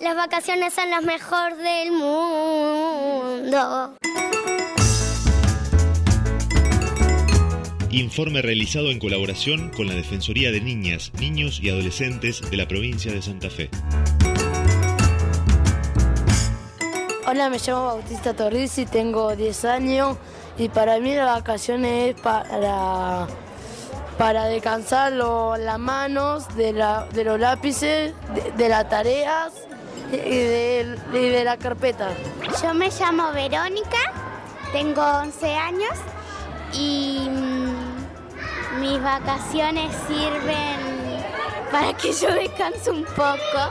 Las 0.00 0.14
vacaciones 0.14 0.74
son 0.74 0.90
las 0.90 1.02
mejor 1.02 1.56
del 1.56 1.90
mundo. 1.90 3.58
Informe 7.90 8.40
realizado 8.42 8.92
en 8.92 9.00
colaboración 9.00 9.70
con 9.70 9.88
la 9.88 9.94
Defensoría 9.94 10.52
de 10.52 10.60
Niñas, 10.60 11.10
Niños 11.18 11.58
y 11.60 11.70
Adolescentes 11.70 12.48
de 12.48 12.56
la 12.56 12.68
provincia 12.68 13.12
de 13.12 13.20
Santa 13.22 13.50
Fe. 13.50 13.70
Hola, 17.26 17.50
me 17.50 17.58
llamo 17.58 17.86
Bautista 17.86 18.34
Torriz 18.34 18.78
y 18.78 18.86
tengo 18.86 19.34
10 19.34 19.64
años 19.64 20.16
y 20.58 20.68
para 20.68 21.00
mí 21.00 21.12
las 21.16 21.40
vacaciones 21.40 22.14
es 22.14 22.20
para, 22.20 23.26
para 24.16 24.44
descansar 24.44 25.12
las 25.12 25.78
manos 25.80 26.46
de, 26.56 26.72
de 27.12 27.24
los 27.24 27.40
lápices, 27.40 28.14
de, 28.56 28.68
las 28.68 28.88
tareas 28.88 29.52
y 30.12 30.16
de, 30.16 30.98
de 31.12 31.44
la 31.44 31.56
carpeta. 31.56 32.10
Yo 32.62 32.74
me 32.74 32.90
llamo 32.90 33.32
Verónica, 33.32 34.12
tengo 34.72 35.02
11 35.02 35.54
años 35.54 35.92
y 36.72 37.28
mm, 37.28 38.80
mis 38.80 39.02
vacaciones 39.02 39.94
sirven 40.06 40.88
para 41.70 41.92
que 41.94 42.12
yo 42.12 42.32
descanse 42.32 42.90
un 42.90 43.04
poco 43.04 43.70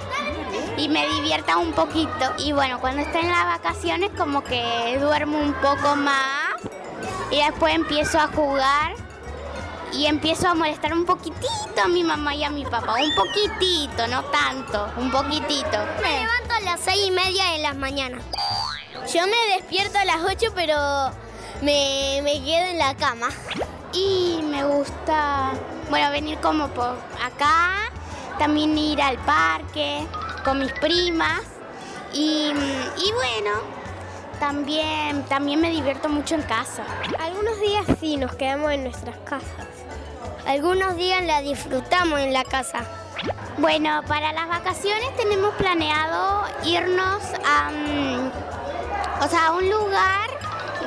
y 0.77 0.88
me 0.90 1.08
divierta 1.08 1.58
un 1.58 1.73
poquito. 1.73 2.34
Y 2.38 2.52
bueno, 2.52 2.80
cuando 2.80 3.02
estoy 3.02 3.21
en 3.21 3.32
las 3.32 3.46
vacaciones 3.46 4.12
como 4.18 4.44
que 4.44 4.98
duermo 4.99 5.40
un 5.40 5.54
poco 5.54 5.96
más 5.96 6.55
y 7.32 7.38
después 7.38 7.73
empiezo 7.73 8.20
a 8.20 8.27
jugar 8.27 9.06
y 9.94 10.05
empiezo 10.05 10.48
a 10.48 10.54
molestar 10.54 10.94
un 10.94 11.05
poquitito 11.05 11.82
a 11.84 11.88
mi 11.88 12.04
mamá 12.04 12.36
y 12.36 12.44
a 12.44 12.50
mi 12.50 12.66
papá. 12.66 12.96
Un 13.02 13.16
poquitito, 13.16 14.08
no 14.08 14.23
tanto, 14.26 14.90
un 14.98 15.12
poquitito. 15.12 15.77
Me 16.02 16.20
levanto 16.20 16.54
a 16.55 16.60
las 16.62 16.80
seis 16.80 17.08
y 17.08 17.12
media 17.12 17.52
de 17.52 17.60
las 17.60 17.76
mañanas. 17.76 18.23
Yo 19.13 19.26
me 19.26 19.55
despierto 19.55 19.98
a 19.99 20.05
las 20.05 20.18
8 20.18 20.52
pero 20.54 20.77
me, 21.62 22.20
me 22.24 22.44
quedo 22.44 22.68
en 22.68 22.77
la 22.77 22.96
cama. 22.96 23.29
Y 23.94 24.41
me 24.44 24.63
gusta, 24.66 25.52
bueno, 25.90 26.12
venir 26.12 26.38
como 26.40 26.68
por 26.68 26.98
acá, 27.24 27.90
también 28.38 28.77
ir 28.77 29.01
al 29.01 29.18
parque 29.20 30.05
con 30.44 30.60
mis 30.60 30.72
primas 30.74 31.41
y, 32.13 32.51
bueno, 33.13 33.51
también, 34.40 35.24
también 35.26 35.62
me 35.62 35.71
divierto 35.71 36.10
mucho 36.10 36.35
en 36.35 36.43
casa. 36.43 36.84
Algunos 37.20 37.60
días 37.60 37.85
sí 37.99 38.18
nos 38.18 38.35
quedamos 38.35 38.71
en 38.71 38.84
nuestras 38.84 39.18
casas. 39.20 39.68
Algunos 40.46 40.96
días 40.96 41.24
la 41.24 41.41
disfrutamos 41.41 42.20
en 42.20 42.34
la 42.34 42.44
casa. 42.44 42.85
Bueno, 43.57 44.02
para 44.07 44.32
las 44.34 44.48
vacaciones 44.48 45.16
tenemos 45.16 45.54
planeado 45.55 46.46
irnos 46.63 47.24
a, 47.46 47.71
o 49.26 49.27
sea, 49.27 49.48
a 49.48 49.52
un 49.54 49.70
lugar 49.70 50.29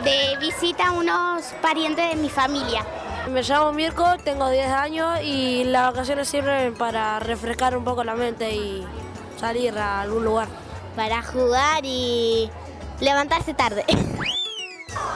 de 0.04 0.36
visita 0.38 0.88
a 0.88 0.92
unos 0.92 1.44
parientes 1.60 2.10
de 2.10 2.16
mi 2.16 2.30
familia. 2.30 2.86
Me 3.28 3.42
llamo 3.42 3.72
Mirko, 3.72 4.16
tengo 4.24 4.48
10 4.48 4.70
años 4.70 5.20
y 5.22 5.64
las 5.64 5.92
vacaciones 5.92 6.28
sirven 6.28 6.74
para 6.74 7.20
refrescar 7.20 7.76
un 7.76 7.84
poco 7.84 8.02
la 8.02 8.14
mente 8.14 8.54
y 8.54 8.86
salir 9.38 9.76
a 9.78 10.00
algún 10.00 10.24
lugar. 10.24 10.48
Para 10.96 11.22
jugar 11.22 11.84
y 11.84 12.50
levantarse 13.00 13.54
tarde. 13.54 13.84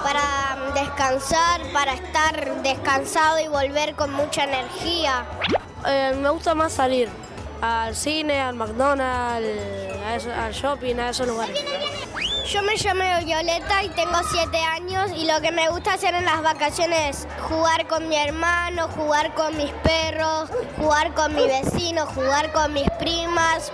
para 0.03 0.73
descansar, 0.75 1.63
para 1.73 1.95
estar 1.95 2.63
descansado 2.63 3.41
y 3.41 3.49
volver 3.49 3.95
con 3.95 4.13
mucha 4.13 4.45
energía. 4.45 5.25
Eh, 5.87 6.15
me 6.21 6.29
gusta 6.31 6.55
más 6.55 6.73
salir 6.73 7.09
al 7.61 7.97
cine, 7.97 8.41
al 8.41 8.55
McDonald's, 8.55 10.27
al 10.27 10.53
shopping, 10.53 10.97
a 10.97 11.11
esos 11.11 11.27
lugares. 11.27 11.59
Yo 12.47 12.63
me 12.63 12.77
llamo 12.77 13.03
Violeta 13.25 13.83
y 13.83 13.89
tengo 13.89 14.19
7 14.31 14.59
años 14.59 15.11
y 15.17 15.27
lo 15.27 15.41
que 15.41 15.51
me 15.51 15.71
gusta 15.71 15.95
hacer 15.95 16.15
en 16.15 16.27
las 16.27 16.43
vacaciones 16.43 17.27
es 17.27 17.29
jugar 17.49 17.87
con 17.87 18.07
mi 18.07 18.17
hermano, 18.17 18.89
jugar 18.89 19.35
con 19.35 19.57
mis 19.57 19.73
perros, 19.83 20.51
jugar 20.77 21.15
con 21.15 21.35
mi 21.35 21.47
vecino, 21.47 22.05
jugar 22.07 22.53
con 22.53 22.75
mis 22.75 22.89
primas, 22.99 23.73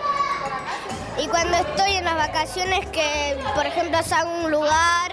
y 1.21 1.27
cuando 1.29 1.57
estoy 1.57 1.93
en 1.97 2.05
las 2.05 2.17
vacaciones, 2.17 2.87
que 2.87 3.37
por 3.55 3.67
ejemplo 3.67 4.03
salgo 4.03 4.31
a 4.31 4.45
un 4.45 4.51
lugar, 4.51 5.13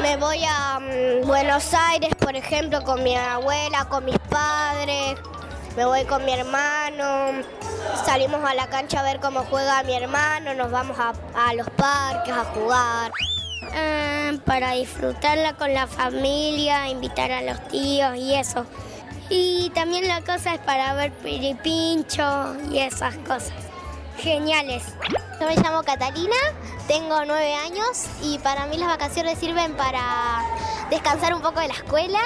me 0.00 0.16
voy 0.16 0.44
a 0.44 0.80
mm, 0.80 1.26
Buenos 1.26 1.72
Aires, 1.72 2.10
por 2.18 2.34
ejemplo, 2.34 2.82
con 2.82 3.02
mi 3.02 3.14
abuela, 3.14 3.84
con 3.84 4.04
mis 4.04 4.18
padres, 4.18 5.16
me 5.76 5.84
voy 5.84 6.04
con 6.04 6.24
mi 6.24 6.32
hermano, 6.32 7.42
salimos 8.04 8.42
a 8.44 8.54
la 8.54 8.66
cancha 8.66 9.00
a 9.00 9.02
ver 9.04 9.20
cómo 9.20 9.44
juega 9.44 9.82
mi 9.84 9.94
hermano, 9.94 10.54
nos 10.54 10.70
vamos 10.70 10.96
a, 10.98 11.54
los 11.54 11.68
parques 11.70 12.34
a 12.34 12.44
jugar. 12.46 13.12
Eh, 13.76 14.38
para 14.44 14.72
disfrutarla 14.72 15.54
con 15.54 15.72
la 15.72 15.86
familia, 15.86 16.88
invitar 16.88 17.32
a 17.32 17.42
los 17.42 17.66
tíos 17.68 18.16
y 18.16 18.34
eso. 18.34 18.66
Y 19.30 19.70
también 19.74 20.06
la 20.06 20.20
cosa 20.20 20.54
es 20.54 20.60
para 20.60 20.94
ver 20.94 21.12
piripincho 21.12 22.56
y 22.70 22.78
esas 22.78 23.16
cosas 23.18 23.63
geniales. 24.18 24.84
Yo 25.40 25.46
me 25.46 25.56
llamo 25.56 25.82
Catalina, 25.82 26.36
tengo 26.86 27.24
nueve 27.24 27.54
años 27.54 28.06
y 28.22 28.38
para 28.38 28.66
mí 28.66 28.76
las 28.76 28.88
vacaciones 28.88 29.38
sirven 29.38 29.74
para 29.74 30.42
descansar 30.90 31.34
un 31.34 31.42
poco 31.42 31.60
de 31.60 31.68
la 31.68 31.74
escuela 31.74 32.20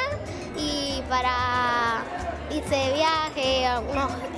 y 0.56 1.03
para 1.09 2.03
irse 2.50 2.75
de 2.75 2.93
viaje, 2.94 3.66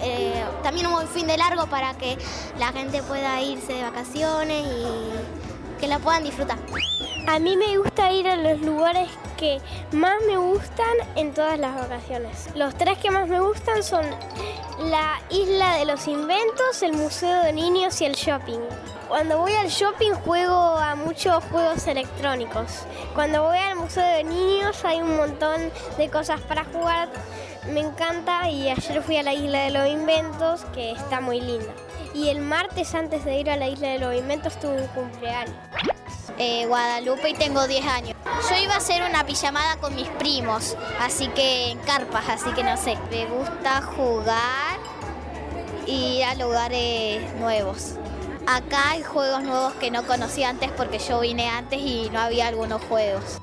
eh, 0.03 0.44
también 0.62 0.87
un 0.87 1.06
fin 1.09 1.27
de 1.27 1.37
largo 1.37 1.66
para 1.66 1.94
que 1.94 2.19
la 2.59 2.72
gente 2.72 3.03
pueda 3.03 3.41
irse 3.41 3.75
de 3.75 3.82
vacaciones 3.82 4.67
y 4.67 5.50
que 5.80 5.88
la 5.88 5.98
puedan 5.98 6.22
disfrutar. 6.22 6.58
A 7.26 7.38
mí 7.38 7.56
me 7.56 7.78
gusta 7.78 8.12
ir 8.12 8.28
a 8.28 8.36
los 8.36 8.60
lugares 8.60 9.08
que 9.36 9.60
más 9.92 10.16
me 10.26 10.36
gustan 10.36 10.94
en 11.16 11.32
todas 11.32 11.58
las 11.58 11.74
vacaciones. 11.74 12.48
Los 12.54 12.74
tres 12.74 12.98
que 12.98 13.10
más 13.10 13.28
me 13.28 13.41
gustan 13.41 13.82
son 13.82 14.04
la 14.78 15.20
Isla 15.30 15.76
de 15.76 15.86
los 15.86 16.06
Inventos, 16.06 16.82
el 16.82 16.92
Museo 16.92 17.42
de 17.42 17.52
Niños 17.52 18.00
y 18.00 18.04
el 18.04 18.14
shopping. 18.14 18.60
Cuando 19.08 19.38
voy 19.38 19.52
al 19.54 19.69
shopping 19.69 20.12
juego 20.12 20.54
a 20.54 20.94
muchos 20.94 21.42
juegos 21.44 21.86
electrónicos. 21.86 22.84
Cuando 23.14 23.42
voy 23.42 23.58
al 23.58 23.76
Museo 23.76 24.04
de 24.04 24.24
Niños 24.24 24.84
hay 24.84 25.00
un 25.00 25.16
montón 25.16 25.70
de 25.98 26.08
cosas 26.08 26.40
para 26.42 26.64
jugar. 26.64 27.08
Me 27.69 27.81
encanta 27.81 28.48
y 28.48 28.71
ayer 28.71 29.03
fui 29.03 29.16
a 29.19 29.22
la 29.22 29.34
Isla 29.34 29.65
de 29.65 29.71
los 29.71 29.88
Inventos 29.88 30.65
que 30.72 30.93
está 30.93 31.21
muy 31.21 31.41
linda. 31.41 31.72
Y 32.15 32.28
el 32.28 32.41
martes 32.41 32.94
antes 32.94 33.25
de 33.25 33.38
ir 33.38 33.50
a 33.50 33.56
la 33.56 33.69
Isla 33.69 33.88
de 33.88 33.98
los 33.98 34.15
Inventos 34.15 34.59
tuve 34.59 34.82
un 34.82 34.88
cumpleaños. 34.88 35.54
Eh, 36.38 36.65
Guadalupe 36.66 37.28
y 37.28 37.34
tengo 37.34 37.66
10 37.66 37.87
años. 37.87 38.16
Yo 38.49 38.56
iba 38.56 38.75
a 38.75 38.78
hacer 38.78 39.03
una 39.03 39.26
pijamada 39.26 39.76
con 39.76 39.94
mis 39.94 40.09
primos, 40.09 40.76
así 40.99 41.28
que 41.28 41.70
en 41.70 41.78
carpas, 41.81 42.28
así 42.28 42.50
que 42.53 42.65
no 42.65 42.76
sé. 42.78 42.97
Me 43.10 43.26
gusta 43.26 43.82
jugar 43.82 44.78
y 45.87 46.19
ir 46.19 46.25
a 46.25 46.34
lugares 46.37 47.34
nuevos. 47.34 47.97
Acá 48.47 48.93
hay 48.93 49.03
juegos 49.03 49.43
nuevos 49.43 49.75
que 49.75 49.91
no 49.91 50.06
conocía 50.06 50.49
antes 50.49 50.70
porque 50.72 50.99
yo 50.99 51.20
vine 51.20 51.49
antes 51.50 51.78
y 51.78 52.09
no 52.10 52.20
había 52.20 52.49
algunos 52.49 52.82
juegos. 52.84 53.38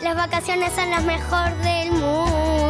Las 0.00 0.14
vacaciones 0.14 0.72
son 0.72 0.90
las 0.90 1.02
mejor 1.02 1.54
del 1.56 1.90
mundo. 1.92 2.63